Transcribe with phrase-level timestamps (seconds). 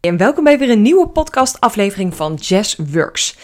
[0.00, 3.36] En welkom bij weer een nieuwe podcast-aflevering van Jazz Works.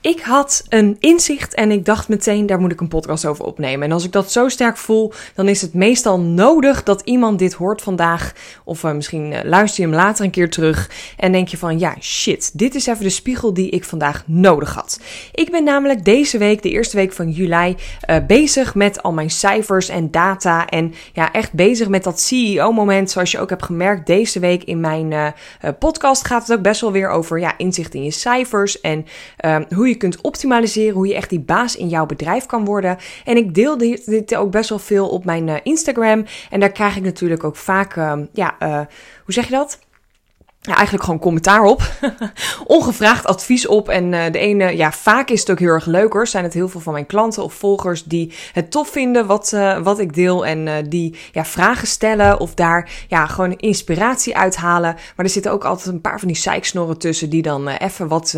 [0.00, 3.86] Ik had een inzicht en ik dacht meteen, daar moet ik een podcast over opnemen.
[3.86, 7.52] En als ik dat zo sterk voel, dan is het meestal nodig dat iemand dit
[7.52, 8.32] hoort vandaag.
[8.64, 11.78] Of uh, misschien uh, luister je hem later een keer terug en denk je van,
[11.78, 15.00] ja shit, dit is even de spiegel die ik vandaag nodig had.
[15.32, 17.76] Ik ben namelijk deze week, de eerste week van juli,
[18.10, 20.66] uh, bezig met al mijn cijfers en data.
[20.66, 23.10] En ja, echt bezig met dat CEO-moment.
[23.10, 25.34] Zoals je ook hebt gemerkt, deze week in mijn
[25.78, 29.06] podcast gaat het ook best wel weer over ja, inzicht in je cijfers en
[29.68, 32.96] hoe je kunt optimaliseren, hoe je echt die baas in jouw bedrijf kan worden.
[33.24, 36.24] En ik deel dit, dit ook best wel veel op mijn uh, Instagram.
[36.50, 38.80] En daar krijg ik natuurlijk ook vaak, uh, ja, uh,
[39.24, 39.78] hoe zeg je dat?
[40.66, 41.90] Ja, eigenlijk gewoon commentaar op.
[42.66, 43.88] Ongevraagd advies op.
[43.88, 46.26] En uh, de ene, ja, vaak is het ook heel erg leuk hoor.
[46.26, 49.78] Zijn het heel veel van mijn klanten of volgers die het tof vinden wat, uh,
[49.78, 50.46] wat ik deel.
[50.46, 54.94] En uh, die ja, vragen stellen of daar ja, gewoon inspiratie uithalen.
[55.16, 58.36] Maar er zitten ook altijd een paar van die zeiksnorren tussen die dan even wat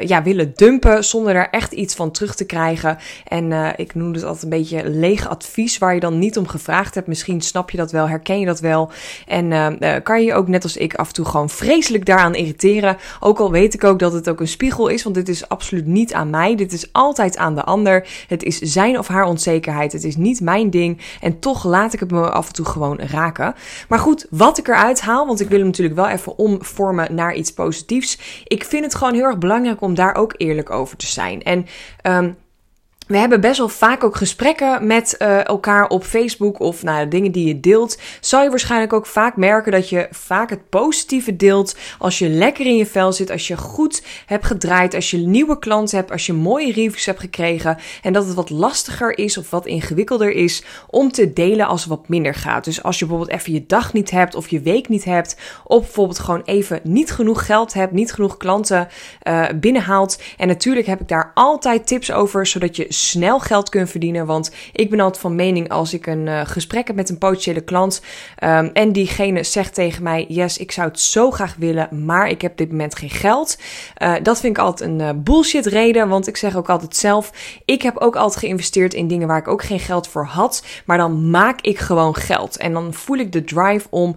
[0.00, 1.04] ja, willen dumpen.
[1.04, 2.98] Zonder daar echt iets van terug te krijgen.
[3.26, 6.94] En ik noem het altijd een beetje leeg advies waar je dan niet om gevraagd
[6.94, 7.06] hebt.
[7.06, 8.90] Misschien snap je dat wel, herken je dat wel.
[9.26, 12.96] En kan je ook net als ik af en toe gewoon vreselijk daaraan irriteren.
[13.20, 15.86] Ook al weet ik ook dat het ook een spiegel is, want dit is absoluut
[15.86, 16.54] niet aan mij.
[16.54, 18.06] Dit is altijd aan de ander.
[18.28, 19.92] Het is zijn of haar onzekerheid.
[19.92, 21.00] Het is niet mijn ding.
[21.20, 23.54] En toch laat ik het me af en toe gewoon raken.
[23.88, 27.34] Maar goed, wat ik eruit haal, want ik wil hem natuurlijk wel even omvormen naar
[27.34, 28.18] iets positiefs.
[28.44, 31.42] Ik vind het gewoon heel erg belangrijk om daar ook eerlijk over te zijn.
[31.42, 31.66] En
[32.02, 32.36] um,
[33.06, 37.32] we hebben best wel vaak ook gesprekken met uh, elkaar op Facebook of nou, dingen
[37.32, 37.98] die je deelt.
[38.20, 41.76] Zal je waarschijnlijk ook vaak merken dat je vaak het positieve deelt.
[41.98, 45.58] Als je lekker in je vel zit, als je goed hebt gedraaid, als je nieuwe
[45.58, 47.78] klanten hebt, als je mooie reviews hebt gekregen.
[48.02, 51.90] En dat het wat lastiger is of wat ingewikkelder is om te delen als het
[51.90, 52.64] wat minder gaat.
[52.64, 55.36] Dus als je bijvoorbeeld even je dag niet hebt of je week niet hebt.
[55.64, 58.88] Of bijvoorbeeld gewoon even niet genoeg geld hebt, niet genoeg klanten
[59.28, 60.18] uh, binnenhaalt.
[60.36, 64.26] En natuurlijk heb ik daar altijd tips over, zodat je snel geld kunt verdienen.
[64.26, 67.60] Want ik ben altijd van mening als ik een uh, gesprek heb met een potentiële
[67.60, 68.02] klant
[68.44, 72.42] um, en diegene zegt tegen mij: Yes, ik zou het zo graag willen, maar ik
[72.42, 73.58] heb op dit moment geen geld.
[74.02, 77.32] Uh, dat vind ik altijd een uh, bullshit reden, want ik zeg ook altijd zelf:
[77.64, 80.98] ik heb ook altijd geïnvesteerd in dingen waar ik ook geen geld voor had, maar
[80.98, 82.56] dan maak ik gewoon geld.
[82.56, 84.14] En dan voel ik de drive om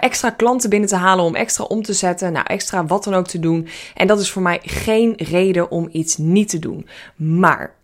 [0.00, 3.26] extra klanten binnen te halen, om extra om te zetten, nou extra wat dan ook
[3.26, 3.68] te doen.
[3.94, 6.88] En dat is voor mij geen reden om iets niet te doen.
[7.16, 7.74] Maar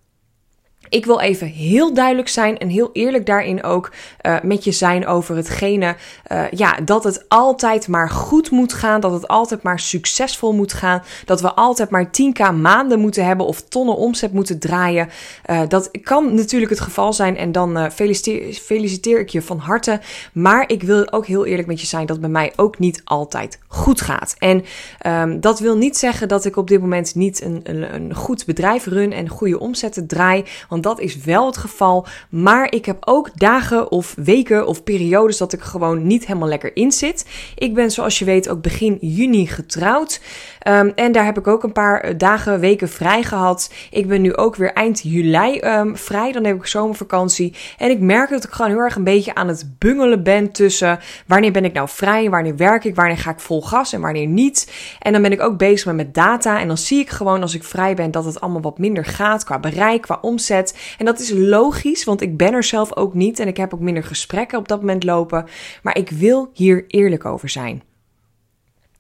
[0.91, 3.93] ik wil even heel duidelijk zijn en heel eerlijk daarin ook
[4.23, 5.97] uh, met je zijn over hetgene,
[6.33, 10.73] uh, ja, dat het altijd maar goed moet gaan, dat het altijd maar succesvol moet
[10.73, 15.09] gaan, dat we altijd maar 10k maanden moeten hebben of tonnen omzet moeten draaien.
[15.51, 20.01] Uh, dat kan natuurlijk het geval zijn en dan feliciteer, feliciteer ik je van harte.
[20.33, 23.59] Maar ik wil ook heel eerlijk met je zijn dat bij mij ook niet altijd
[23.67, 24.35] goed gaat.
[24.39, 24.65] En
[25.07, 28.47] um, dat wil niet zeggen dat ik op dit moment niet een, een, een goed
[28.47, 30.45] bedrijf run en goede omzetten draai.
[30.69, 32.07] Want dat is wel het geval.
[32.31, 36.77] Maar ik heb ook dagen of weken of periodes dat ik gewoon niet helemaal lekker
[36.77, 37.27] in zit.
[37.55, 40.21] Ik ben zoals je weet ook begin juni getrouwd.
[40.69, 43.73] Um, en daar heb ik ook een paar eh, dagen, weken vrij gehad.
[43.91, 46.33] Ik ben nu ook weer eind juli um, vrij.
[46.33, 47.55] Dan heb ik zomervakantie.
[47.79, 50.99] En ik merk dat ik gewoon heel erg een beetje aan het bungelen ben tussen
[51.27, 54.27] wanneer ben ik nou vrij, wanneer werk ik, wanneer ga ik vol gas en wanneer
[54.27, 54.73] niet.
[54.99, 56.61] En dan ben ik ook bezig met data.
[56.61, 59.45] En dan zie ik gewoon als ik vrij ben dat het allemaal wat minder gaat
[59.45, 60.70] qua bereik, qua omzet.
[60.99, 63.81] En dat is logisch, want ik ben er zelf ook niet en ik heb ook
[63.81, 65.47] minder gesprekken op dat moment lopen.
[65.83, 67.83] Maar ik wil hier eerlijk over zijn.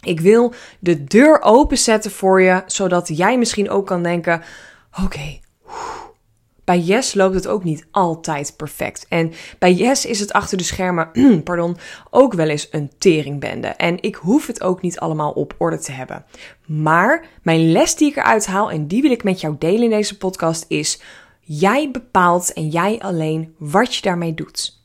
[0.01, 4.43] Ik wil de deur openzetten voor je, zodat jij misschien ook kan denken:
[5.05, 5.41] oké,
[6.71, 9.07] bij Yes loopt het ook niet altijd perfect.
[9.09, 11.11] En bij Yes is het achter de schermen,
[11.45, 11.77] pardon,
[12.11, 13.69] ook wel eens een teringbende.
[13.69, 16.25] En ik hoef het ook niet allemaal op orde te hebben.
[16.67, 19.91] Maar mijn les die ik eruit haal, en die wil ik met jou delen in
[19.91, 21.01] deze podcast, is
[21.53, 24.79] Jij bepaalt en jij alleen wat je daarmee doet.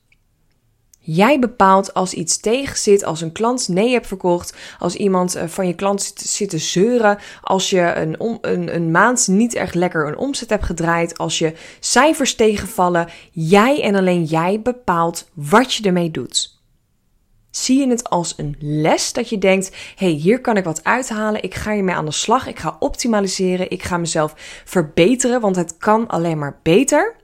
[1.00, 5.68] Jij bepaalt als iets tegenzit, als een klant nee hebt verkocht, als iemand eh, van
[5.68, 10.18] je klant zit te zeuren, als je een, een, een maand niet echt lekker een
[10.18, 13.08] omzet hebt gedraaid, als je cijfers tegenvallen.
[13.32, 16.55] Jij en alleen jij bepaalt wat je ermee doet.
[17.56, 21.44] Zie je het als een les dat je denkt: hey, hier kan ik wat uithalen.
[21.44, 22.48] Ik ga hiermee aan de slag.
[22.48, 23.70] Ik ga optimaliseren.
[23.70, 24.34] Ik ga mezelf
[24.66, 27.16] verbeteren, want het kan alleen maar beter.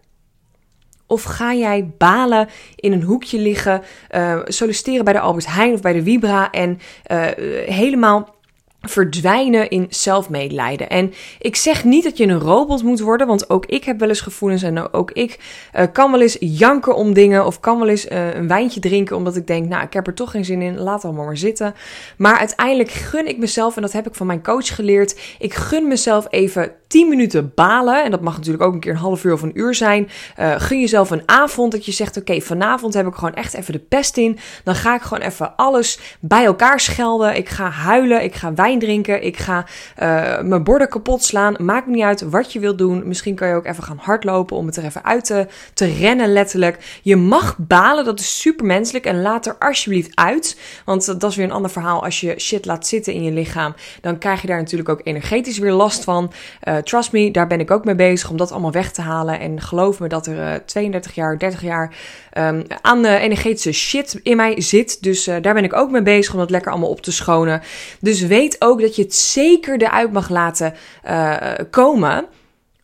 [1.08, 3.82] Of ga jij balen in een hoekje liggen,
[4.12, 6.80] uh, solliciteren bij de Albert Heijn of bij de Vibra en
[7.12, 7.26] uh,
[7.66, 8.36] helemaal
[8.82, 10.90] verdwijnen in zelfmedelijden.
[10.90, 14.10] En ik zeg niet dat je een robot moet worden, want ook ik heb wel
[14.10, 15.40] eens gevoelens en ook ik
[15.76, 19.16] uh, kan wel eens janken om dingen of kan wel eens uh, een wijntje drinken
[19.16, 21.76] omdat ik denk, nou, ik heb er toch geen zin in, laat allemaal maar zitten.
[22.18, 25.88] Maar uiteindelijk gun ik mezelf, en dat heb ik van mijn coach geleerd, ik gun
[25.88, 28.04] mezelf even 10 minuten balen.
[28.04, 30.10] En dat mag natuurlijk ook een keer een half uur of een uur zijn.
[30.40, 33.74] Uh, gun jezelf een avond dat je zegt: Oké, vanavond heb ik gewoon echt even
[33.74, 34.40] de pest in.
[34.64, 37.36] Dan ga ik gewoon even alles bij elkaar schelden.
[37.36, 38.24] Ik ga huilen.
[38.24, 39.24] Ik ga drinken.
[39.24, 39.66] Ik ga
[40.00, 41.56] uh, mijn borden kapot slaan.
[41.60, 43.08] Maakt niet uit wat je wilt doen.
[43.08, 46.34] Misschien kan je ook even gaan hardlopen om het er even uit te, te rennen,
[46.34, 47.00] letterlijk.
[47.02, 48.06] Je mag balen.
[48.06, 49.06] Dat is super menselijk.
[49.06, 50.58] En laat er alsjeblieft uit.
[50.86, 52.04] Want dat is weer een ander verhaal.
[52.04, 55.58] Als je shit laat zitten in je lichaam, dan krijg je daar natuurlijk ook energetisch
[55.58, 56.32] weer last van.
[56.64, 59.40] Uh, trust me, daar ben ik ook mee bezig om dat allemaal weg te halen.
[59.40, 61.96] En geloof me dat er uh, 32 jaar, 30 jaar
[62.38, 65.04] um, aan uh, energetische shit in mij zit.
[65.04, 67.62] Dus daar ben ik ook mee bezig om dat lekker allemaal op te schonen.
[68.00, 70.74] Dus weet ook dat je het zeker eruit mag laten
[71.08, 71.38] uh,
[71.70, 72.26] komen.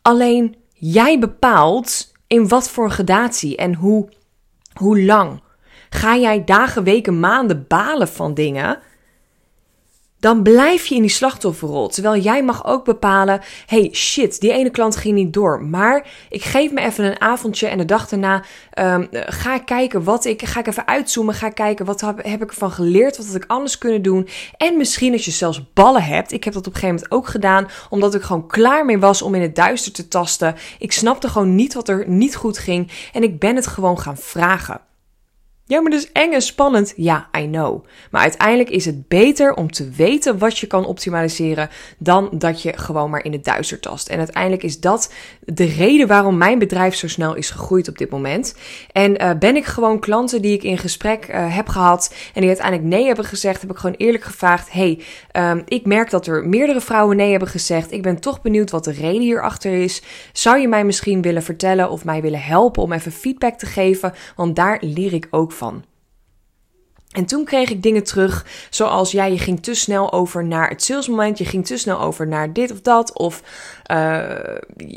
[0.01, 4.09] Alleen jij bepaalt in wat voor gradatie en hoe,
[4.73, 5.41] hoe lang.
[5.89, 8.79] Ga jij dagen, weken, maanden balen van dingen?
[10.19, 11.87] Dan blijf je in die slachtofferrol.
[11.87, 15.63] Terwijl jij mag ook bepalen: hey shit, die ene klant ging niet door.
[15.63, 18.43] Maar ik geef me even een avondje en de dag daarna
[18.79, 20.45] um, ga ik kijken wat ik.
[20.45, 21.33] Ga ik even uitzoomen.
[21.33, 23.17] Ga kijken wat heb, heb ik ervan geleerd.
[23.17, 24.27] Wat had ik anders kunnen doen.
[24.57, 26.31] En misschien als je zelfs ballen hebt.
[26.31, 27.67] Ik heb dat op een gegeven moment ook gedaan.
[27.89, 30.55] Omdat ik gewoon klaar mee was om in het duister te tasten.
[30.79, 32.91] Ik snapte gewoon niet wat er niet goed ging.
[33.13, 34.81] En ik ben het gewoon gaan vragen.
[35.69, 36.93] Ja, maar dus eng en spannend.
[36.95, 37.85] Ja, I know.
[38.11, 42.77] Maar uiteindelijk is het beter om te weten wat je kan optimaliseren dan dat je
[42.77, 44.07] gewoon maar in het duister tast.
[44.07, 45.13] En uiteindelijk is dat
[45.45, 48.55] de reden waarom mijn bedrijf zo snel is gegroeid op dit moment.
[48.91, 52.49] En uh, ben ik gewoon klanten die ik in gesprek uh, heb gehad en die
[52.49, 55.01] uiteindelijk nee hebben gezegd, heb ik gewoon eerlijk gevraagd: hey,
[55.33, 57.91] um, ik merk dat er meerdere vrouwen nee hebben gezegd.
[57.91, 60.01] Ik ben toch benieuwd wat de reden hierachter is.
[60.33, 64.13] Zou je mij misschien willen vertellen of mij willen helpen om even feedback te geven?
[64.35, 65.83] Want daar leer ik ook van.
[67.17, 70.83] En toen kreeg ik dingen terug, zoals ja, je ging te snel over naar het
[70.83, 73.41] salesmoment, je ging te snel over naar dit of dat, of
[73.91, 73.97] uh,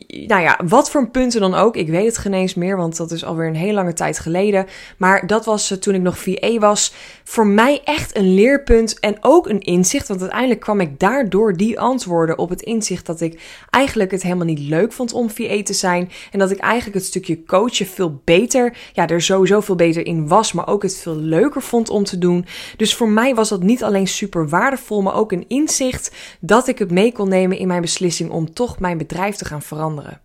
[0.07, 1.77] nou ja, wat voor punten dan ook.
[1.77, 4.67] Ik weet het geen meer, want dat is alweer een hele lange tijd geleden.
[4.97, 6.93] Maar dat was uh, toen ik nog VA was,
[7.25, 11.81] voor mij echt een leerpunt en ook een inzicht, want uiteindelijk kwam ik daardoor die
[11.81, 13.41] antwoorden op het inzicht dat ik
[13.71, 17.05] eigenlijk het helemaal niet leuk vond om VA te zijn en dat ik eigenlijk het
[17.05, 21.17] stukje coachen veel beter, ja, er sowieso veel beter in was, maar ook het veel
[21.17, 22.47] leuker vond om te doen.
[22.77, 26.79] Dus voor mij was dat niet alleen super waardevol, maar ook een inzicht dat ik
[26.79, 30.21] het mee kon nemen in mijn beslissing om toch mijn bedrijf te gaan veranderen.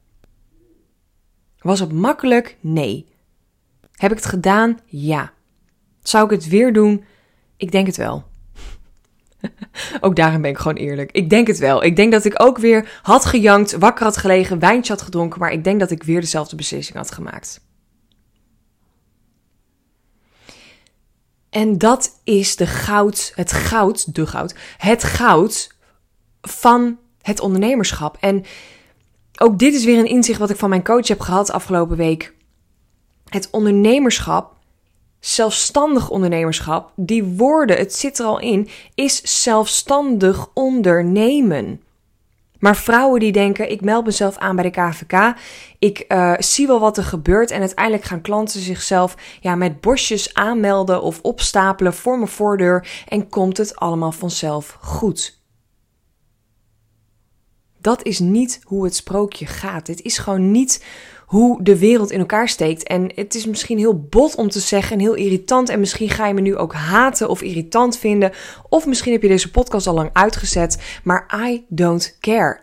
[1.60, 2.58] Was het makkelijk?
[2.60, 3.06] Nee.
[3.92, 4.80] Heb ik het gedaan?
[4.86, 5.32] Ja.
[6.02, 7.04] Zou ik het weer doen?
[7.58, 8.24] Ik denk het wel.
[10.02, 11.12] ook daarin ben ik gewoon eerlijk.
[11.12, 11.84] Ik denk het wel.
[11.84, 15.52] Ik denk dat ik ook weer had gejankt, wakker had gelegen, wijntje had gedronken, maar
[15.52, 17.65] ik denk dat ik weer dezelfde beslissing had gemaakt.
[21.56, 25.76] En dat is de goud, het goud, de goud, het goud
[26.42, 28.18] van het ondernemerschap.
[28.20, 28.46] En
[29.38, 32.34] ook dit is weer een inzicht wat ik van mijn coach heb gehad afgelopen week.
[33.26, 34.54] Het ondernemerschap,
[35.20, 41.82] zelfstandig ondernemerschap, die woorden, het zit er al in, is zelfstandig ondernemen.
[42.66, 45.36] Maar vrouwen die denken, ik meld mezelf aan bij de KVK,
[45.80, 50.34] ik uh, zie wel wat er gebeurt en uiteindelijk gaan klanten zichzelf ja, met bosjes
[50.34, 55.42] aanmelden of opstapelen voor mijn voordeur en komt het allemaal vanzelf goed.
[57.78, 59.88] Dat is niet hoe het sprookje gaat.
[59.88, 60.86] Het is gewoon niet
[61.26, 62.84] hoe de wereld in elkaar steekt.
[62.84, 65.70] En het is misschien heel bot om te zeggen en heel irritant.
[65.70, 68.32] En misschien ga je me nu ook haten of irritant vinden.
[68.70, 71.00] Of misschien heb je deze podcast al lang uitgezet.
[71.04, 72.60] Maar I don't care.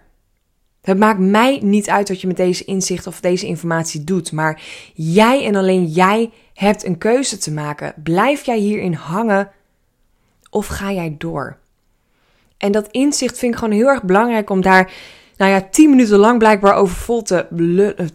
[0.82, 4.32] Het maakt mij niet uit wat je met deze inzicht of deze informatie doet.
[4.32, 4.62] Maar
[4.94, 7.94] jij en alleen jij hebt een keuze te maken.
[8.02, 9.50] Blijf jij hierin hangen
[10.50, 11.60] of ga jij door?
[12.58, 14.92] En dat inzicht vind ik gewoon heel erg belangrijk om daar,
[15.36, 17.46] nou ja, tien minuten lang blijkbaar over vol te,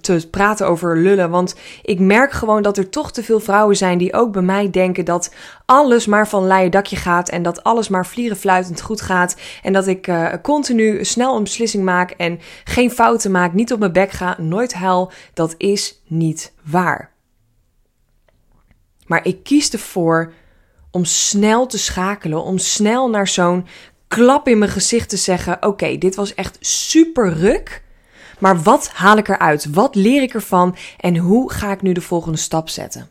[0.02, 1.30] te praten over lullen.
[1.30, 4.70] Want ik merk gewoon dat er toch te veel vrouwen zijn die ook bij mij
[4.70, 5.34] denken dat
[5.66, 7.30] alles maar van leien dakje gaat.
[7.30, 9.36] En dat alles maar vlierenfluitend goed gaat.
[9.64, 13.80] En dat ik uh, continu snel een beslissing maak en geen fouten maak, niet op
[13.80, 15.12] mijn bek ga, nooit huil.
[15.34, 17.12] Dat is niet waar.
[19.08, 20.34] Maar ik kies ervoor
[20.92, 23.66] om snel te schakelen, om snel naar zo'n
[24.08, 27.84] klap in mijn gezicht te zeggen: Oké, dit was echt super ruk.
[28.40, 29.74] Maar wat haal ik eruit?
[29.74, 30.76] Wat leer ik ervan?
[31.00, 33.10] En hoe ga ik nu de volgende stap zetten?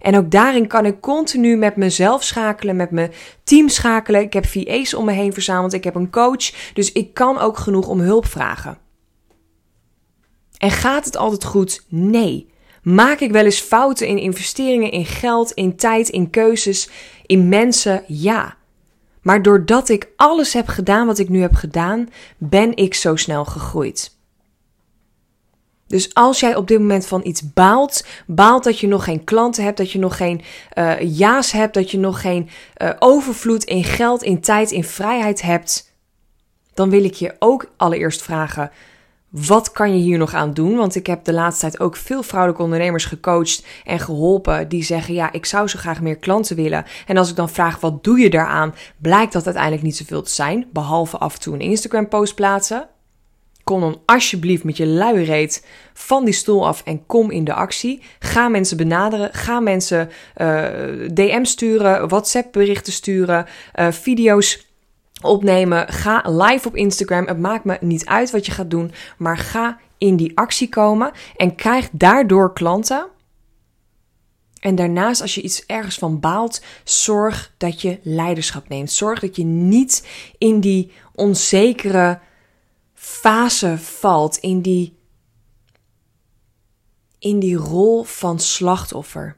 [0.00, 3.12] En ook daarin kan ik continu met mezelf schakelen, met mijn
[3.44, 4.20] team schakelen.
[4.20, 7.58] Ik heb VA's om me heen verzameld, ik heb een coach, dus ik kan ook
[7.58, 8.78] genoeg om hulp vragen.
[10.58, 11.84] En gaat het altijd goed?
[11.88, 12.50] Nee.
[12.82, 16.90] Maak ik wel eens fouten in investeringen, in geld, in tijd, in keuzes,
[17.26, 18.04] in mensen?
[18.06, 18.56] Ja.
[19.28, 22.08] Maar doordat ik alles heb gedaan wat ik nu heb gedaan,
[22.38, 24.16] ben ik zo snel gegroeid.
[25.86, 29.64] Dus als jij op dit moment van iets baalt, baalt dat je nog geen klanten
[29.64, 30.40] hebt, dat je nog geen
[30.74, 32.48] uh, ja's hebt, dat je nog geen
[32.82, 35.92] uh, overvloed in geld, in tijd, in vrijheid hebt,
[36.74, 38.70] dan wil ik je ook allereerst vragen:
[39.30, 40.76] wat kan je hier nog aan doen?
[40.76, 45.14] Want ik heb de laatste tijd ook veel vrouwelijke ondernemers gecoacht en geholpen die zeggen:
[45.14, 46.84] Ja, ik zou zo graag meer klanten willen.
[47.06, 48.74] En als ik dan vraag: Wat doe je daaraan?
[48.96, 52.88] Blijkt dat uiteindelijk niet zoveel te zijn, behalve af en toe een Instagram-post plaatsen.
[53.64, 57.54] Kom dan alsjeblieft met je luie reet van die stoel af en kom in de
[57.54, 58.02] actie.
[58.18, 59.28] Ga mensen benaderen.
[59.32, 60.64] Ga mensen uh,
[61.12, 64.67] DM sturen, WhatsApp berichten sturen, uh, video's
[65.20, 65.88] opnemen.
[65.88, 67.26] Ga live op Instagram.
[67.26, 71.12] Het maakt me niet uit wat je gaat doen, maar ga in die actie komen
[71.36, 73.06] en krijg daardoor klanten.
[74.60, 78.92] En daarnaast, als je iets ergens van baalt, zorg dat je leiderschap neemt.
[78.92, 80.08] Zorg dat je niet
[80.38, 82.20] in die onzekere
[82.94, 84.96] fase valt, in die,
[87.18, 89.37] in die rol van slachtoffer.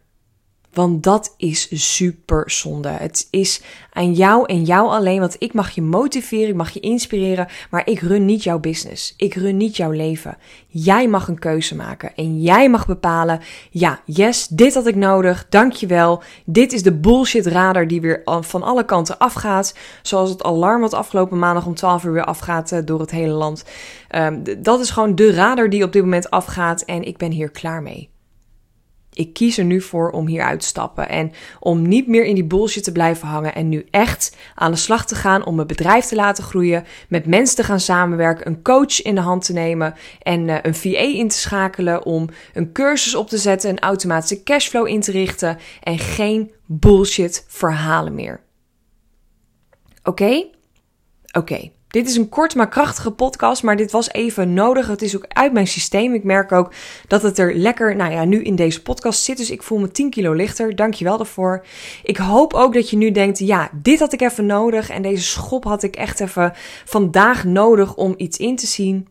[0.81, 2.89] Want dat is super zonde.
[2.89, 5.21] Het is aan jou en jou alleen.
[5.21, 7.49] Want ik mag je motiveren, ik mag je inspireren.
[7.71, 9.15] Maar ik run niet jouw business.
[9.17, 10.37] Ik run niet jouw leven.
[10.67, 12.15] Jij mag een keuze maken.
[12.17, 15.47] En jij mag bepalen: ja, yes, dit had ik nodig.
[15.49, 16.23] Dankjewel.
[16.45, 19.75] Dit is de bullshit radar die weer van alle kanten afgaat.
[20.03, 23.33] Zoals het alarm wat afgelopen maandag om 12 uur weer afgaat eh, door het hele
[23.33, 23.65] land.
[24.17, 26.83] Um, dat is gewoon de radar die op dit moment afgaat.
[26.83, 28.11] En ik ben hier klaar mee.
[29.13, 32.35] Ik kies er nu voor om hier uit te stappen en om niet meer in
[32.35, 35.67] die bullshit te blijven hangen en nu echt aan de slag te gaan om mijn
[35.67, 39.53] bedrijf te laten groeien, met mensen te gaan samenwerken, een coach in de hand te
[39.53, 43.79] nemen en uh, een VA in te schakelen om een cursus op te zetten, een
[43.79, 48.41] automatische cashflow in te richten en geen bullshit verhalen meer.
[50.03, 50.47] Oké?
[51.33, 51.71] Oké.
[51.91, 54.87] Dit is een kort maar krachtige podcast, maar dit was even nodig.
[54.87, 56.15] Het is ook uit mijn systeem.
[56.15, 56.73] Ik merk ook
[57.07, 59.37] dat het er lekker, nou ja, nu in deze podcast zit.
[59.37, 60.77] Dus ik voel me 10 kilo lichter.
[60.77, 61.65] Dankjewel daarvoor.
[62.03, 64.91] Ik hoop ook dat je nu denkt, ja, dit had ik even nodig.
[64.91, 66.53] En deze schop had ik echt even
[66.85, 69.09] vandaag nodig om iets in te zien.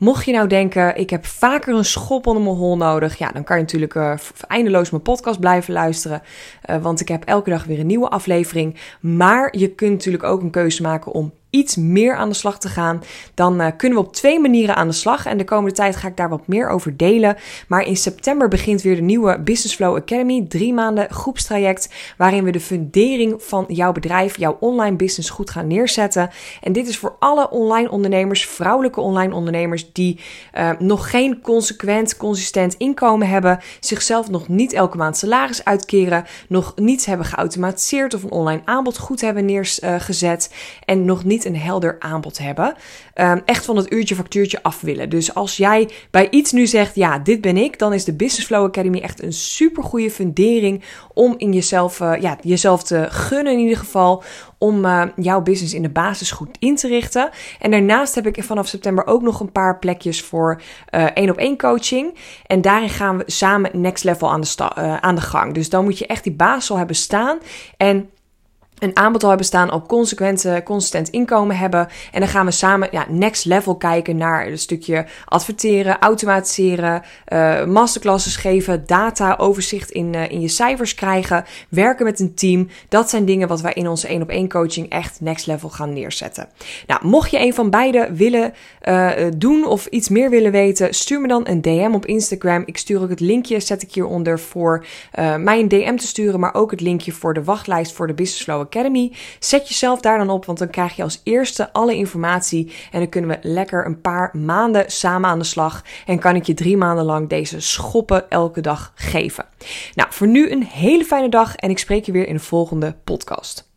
[0.00, 3.44] Mocht je nou denken, ik heb vaker een schop onder mijn hol nodig, ja, dan
[3.44, 4.14] kan je natuurlijk uh,
[4.46, 6.22] eindeloos mijn podcast blijven luisteren.
[6.70, 8.76] Uh, want ik heb elke dag weer een nieuwe aflevering.
[9.00, 12.68] Maar je kunt natuurlijk ook een keuze maken om iets meer aan de slag te
[12.68, 13.02] gaan,
[13.34, 15.26] dan uh, kunnen we op twee manieren aan de slag.
[15.26, 17.36] En de komende tijd ga ik daar wat meer over delen.
[17.68, 20.46] Maar in september begint weer de nieuwe Business Flow Academy.
[20.48, 25.66] Drie maanden groepstraject waarin we de fundering van jouw bedrijf, jouw online business goed gaan
[25.66, 26.30] neerzetten.
[26.60, 30.20] En dit is voor alle online ondernemers, vrouwelijke online ondernemers die
[30.54, 36.72] uh, nog geen consequent, consistent inkomen hebben, zichzelf nog niet elke maand salaris uitkeren, nog
[36.76, 40.54] niets hebben geautomatiseerd of een online aanbod goed hebben neergezet
[40.84, 42.74] en nog niet een helder aanbod hebben.
[43.14, 45.08] Um, echt van het uurtje factuurtje af willen.
[45.08, 48.46] Dus als jij bij iets nu zegt, ja, dit ben ik, dan is de Business
[48.46, 50.82] Flow Academy echt een super goede fundering
[51.14, 54.22] om in jezelf, uh, ja, jezelf te gunnen in ieder geval.
[54.58, 57.30] Om uh, jouw business in de basis goed in te richten.
[57.60, 60.62] En daarnaast heb ik vanaf september ook nog een paar plekjes voor
[61.14, 62.14] één op één coaching.
[62.46, 65.54] En daarin gaan we samen next level aan de, aan de gang.
[65.54, 67.38] Dus dan moet je echt die basis al hebben staan.
[67.76, 68.10] En
[68.80, 71.88] een aanbod al hebben staan, al consequent, consistent inkomen hebben.
[72.12, 77.64] En dan gaan we samen ja, next level kijken naar een stukje adverteren, automatiseren, uh,
[77.64, 82.68] masterclasses geven, data, overzicht in, uh, in je cijfers krijgen, werken met een team.
[82.88, 85.92] Dat zijn dingen wat wij in onze 1 op 1 coaching echt next level gaan
[85.92, 86.48] neerzetten.
[86.86, 91.20] Nou, mocht je een van beide willen uh, doen of iets meer willen weten, stuur
[91.20, 92.62] me dan een DM op Instagram.
[92.66, 94.86] Ik stuur ook het linkje, zet ik hieronder voor
[95.38, 98.42] mij een DM te sturen, maar ook het linkje voor de wachtlijst voor de Business
[98.42, 98.68] Flow
[99.38, 102.72] Zet jezelf daar dan op, want dan krijg je als eerste alle informatie.
[102.92, 105.82] En dan kunnen we lekker een paar maanden samen aan de slag.
[106.06, 109.44] En kan ik je drie maanden lang deze schoppen elke dag geven.
[109.94, 112.94] Nou, voor nu een hele fijne dag en ik spreek je weer in de volgende
[113.04, 113.69] podcast.